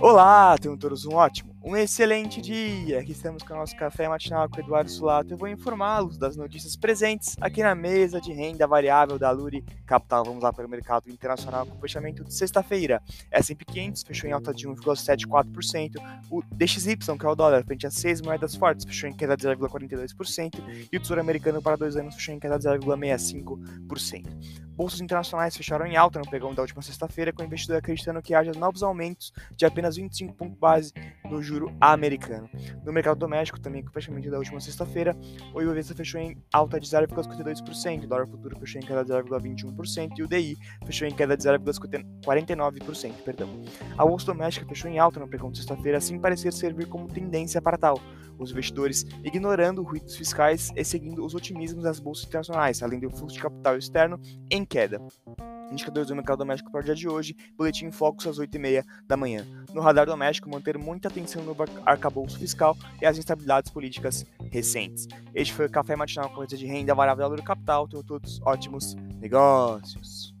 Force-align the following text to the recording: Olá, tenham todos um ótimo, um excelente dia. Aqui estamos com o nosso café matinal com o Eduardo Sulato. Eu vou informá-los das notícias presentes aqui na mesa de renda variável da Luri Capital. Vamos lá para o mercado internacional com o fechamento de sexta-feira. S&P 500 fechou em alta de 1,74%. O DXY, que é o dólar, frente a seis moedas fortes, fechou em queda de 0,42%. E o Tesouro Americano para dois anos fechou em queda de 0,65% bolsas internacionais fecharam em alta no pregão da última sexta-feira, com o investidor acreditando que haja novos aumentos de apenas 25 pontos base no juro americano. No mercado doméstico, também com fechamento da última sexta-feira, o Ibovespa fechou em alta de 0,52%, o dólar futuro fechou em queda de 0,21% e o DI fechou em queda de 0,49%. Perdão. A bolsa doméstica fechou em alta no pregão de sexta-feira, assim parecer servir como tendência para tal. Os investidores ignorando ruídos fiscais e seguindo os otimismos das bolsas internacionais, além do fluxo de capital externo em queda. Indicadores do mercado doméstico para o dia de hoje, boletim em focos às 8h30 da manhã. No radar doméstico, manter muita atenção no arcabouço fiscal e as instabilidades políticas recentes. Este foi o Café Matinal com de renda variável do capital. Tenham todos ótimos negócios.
Olá, 0.00 0.56
tenham 0.56 0.76
todos 0.76 1.04
um 1.04 1.14
ótimo, 1.14 1.56
um 1.60 1.76
excelente 1.76 2.40
dia. 2.40 3.00
Aqui 3.00 3.10
estamos 3.10 3.42
com 3.42 3.52
o 3.52 3.56
nosso 3.56 3.76
café 3.76 4.08
matinal 4.08 4.48
com 4.48 4.58
o 4.58 4.60
Eduardo 4.60 4.88
Sulato. 4.88 5.34
Eu 5.34 5.36
vou 5.36 5.48
informá-los 5.48 6.16
das 6.16 6.36
notícias 6.36 6.76
presentes 6.76 7.34
aqui 7.40 7.64
na 7.64 7.74
mesa 7.74 8.20
de 8.20 8.32
renda 8.32 8.64
variável 8.64 9.18
da 9.18 9.28
Luri 9.32 9.64
Capital. 9.84 10.24
Vamos 10.24 10.40
lá 10.40 10.52
para 10.52 10.64
o 10.64 10.70
mercado 10.70 11.10
internacional 11.10 11.66
com 11.66 11.76
o 11.76 11.80
fechamento 11.80 12.22
de 12.22 12.32
sexta-feira. 12.32 13.02
S&P 13.32 13.64
500 13.64 14.04
fechou 14.04 14.30
em 14.30 14.32
alta 14.32 14.54
de 14.54 14.68
1,74%. 14.68 15.96
O 16.30 16.42
DXY, 16.52 16.96
que 16.96 17.26
é 17.26 17.28
o 17.28 17.34
dólar, 17.34 17.64
frente 17.64 17.84
a 17.84 17.90
seis 17.90 18.20
moedas 18.20 18.54
fortes, 18.54 18.84
fechou 18.84 19.10
em 19.10 19.12
queda 19.12 19.36
de 19.36 19.48
0,42%. 19.48 20.62
E 20.92 20.96
o 20.96 21.00
Tesouro 21.00 21.20
Americano 21.20 21.60
para 21.60 21.76
dois 21.76 21.96
anos 21.96 22.14
fechou 22.14 22.36
em 22.36 22.38
queda 22.38 22.56
de 22.56 22.68
0,65% 22.68 24.67
bolsas 24.78 25.00
internacionais 25.00 25.56
fecharam 25.56 25.84
em 25.84 25.96
alta 25.96 26.20
no 26.20 26.30
pregão 26.30 26.54
da 26.54 26.62
última 26.62 26.80
sexta-feira, 26.80 27.32
com 27.32 27.42
o 27.42 27.44
investidor 27.44 27.78
acreditando 27.78 28.22
que 28.22 28.32
haja 28.32 28.52
novos 28.52 28.84
aumentos 28.84 29.32
de 29.56 29.66
apenas 29.66 29.96
25 29.96 30.32
pontos 30.34 30.56
base 30.56 30.92
no 31.30 31.42
juro 31.42 31.74
americano. 31.80 32.48
No 32.84 32.92
mercado 32.92 33.18
doméstico, 33.18 33.60
também 33.60 33.84
com 33.84 33.92
fechamento 33.92 34.30
da 34.30 34.38
última 34.38 34.60
sexta-feira, 34.60 35.16
o 35.54 35.60
Ibovespa 35.60 35.94
fechou 35.94 36.20
em 36.20 36.36
alta 36.52 36.80
de 36.80 36.86
0,52%, 36.86 38.04
o 38.04 38.06
dólar 38.06 38.26
futuro 38.26 38.58
fechou 38.58 38.80
em 38.80 38.84
queda 38.84 39.04
de 39.04 39.12
0,21% 39.12 40.18
e 40.18 40.22
o 40.22 40.28
DI 40.28 40.56
fechou 40.86 41.06
em 41.06 41.14
queda 41.14 41.36
de 41.36 41.44
0,49%. 41.44 43.12
Perdão. 43.24 43.48
A 43.96 44.04
bolsa 44.04 44.26
doméstica 44.26 44.66
fechou 44.66 44.90
em 44.90 44.98
alta 44.98 45.20
no 45.20 45.28
pregão 45.28 45.50
de 45.50 45.58
sexta-feira, 45.58 45.98
assim 45.98 46.18
parecer 46.18 46.52
servir 46.52 46.86
como 46.86 47.08
tendência 47.08 47.60
para 47.60 47.76
tal. 47.76 48.00
Os 48.38 48.52
investidores 48.52 49.04
ignorando 49.24 49.82
ruídos 49.82 50.16
fiscais 50.16 50.70
e 50.76 50.84
seguindo 50.84 51.24
os 51.24 51.34
otimismos 51.34 51.82
das 51.82 51.98
bolsas 51.98 52.26
internacionais, 52.26 52.82
além 52.82 53.00
do 53.00 53.10
fluxo 53.10 53.34
de 53.34 53.42
capital 53.42 53.76
externo 53.76 54.20
em 54.50 54.64
queda. 54.64 55.00
Indicadores 55.70 56.08
do 56.08 56.16
mercado 56.16 56.38
doméstico 56.38 56.70
para 56.70 56.80
o 56.80 56.84
dia 56.84 56.94
de 56.94 57.08
hoje, 57.08 57.36
boletim 57.56 57.86
em 57.86 57.90
focos 57.90 58.26
às 58.26 58.38
8h30 58.38 58.84
da 59.06 59.16
manhã. 59.16 59.46
No 59.74 59.80
radar 59.80 60.06
doméstico, 60.06 60.48
manter 60.50 60.78
muita 60.78 61.08
atenção 61.08 61.42
no 61.42 61.56
arcabouço 61.84 62.38
fiscal 62.38 62.76
e 63.00 63.06
as 63.06 63.18
instabilidades 63.18 63.70
políticas 63.70 64.24
recentes. 64.50 65.06
Este 65.34 65.52
foi 65.52 65.66
o 65.66 65.70
Café 65.70 65.94
Matinal 65.96 66.30
com 66.30 66.44
de 66.44 66.66
renda 66.66 66.94
variável 66.94 67.36
do 67.36 67.42
capital. 67.42 67.86
Tenham 67.86 68.02
todos 68.02 68.40
ótimos 68.42 68.94
negócios. 69.20 70.34